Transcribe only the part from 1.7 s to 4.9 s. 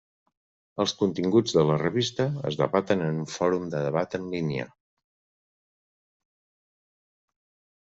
la revista es debaten en un fòrum de debat en línia.